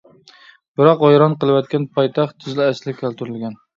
بىراق 0.79 1.03
ۋەيران 1.07 1.35
قىلىۋەتكەن 1.43 1.85
پايتەخت 1.99 2.39
تېزلا 2.45 2.67
ئەسلىگە 2.71 3.01
كەلتۈرۈلگەن. 3.03 3.59